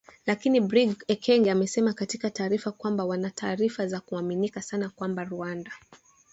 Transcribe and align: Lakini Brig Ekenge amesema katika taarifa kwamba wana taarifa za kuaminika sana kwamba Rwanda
Lakini 0.25 0.61
Brig 0.61 1.03
Ekenge 1.07 1.51
amesema 1.51 1.93
katika 1.93 2.29
taarifa 2.29 2.71
kwamba 2.71 3.05
wana 3.05 3.29
taarifa 3.29 3.87
za 3.87 3.99
kuaminika 3.99 4.61
sana 4.61 4.89
kwamba 4.89 5.23
Rwanda 5.23 5.71